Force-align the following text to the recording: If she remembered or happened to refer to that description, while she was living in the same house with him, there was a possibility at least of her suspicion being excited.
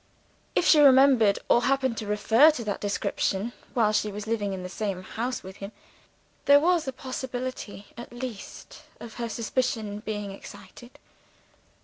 If 0.55 0.65
she 0.65 0.79
remembered 0.79 1.37
or 1.47 1.61
happened 1.65 1.95
to 1.97 2.07
refer 2.07 2.49
to 2.49 2.63
that 2.63 2.81
description, 2.81 3.53
while 3.75 3.91
she 3.93 4.11
was 4.11 4.25
living 4.25 4.51
in 4.51 4.63
the 4.63 4.67
same 4.67 5.03
house 5.03 5.43
with 5.43 5.57
him, 5.57 5.71
there 6.45 6.59
was 6.59 6.87
a 6.87 6.91
possibility 6.91 7.85
at 7.95 8.11
least 8.11 8.81
of 8.99 9.13
her 9.21 9.29
suspicion 9.29 9.99
being 9.99 10.31
excited. 10.31 10.97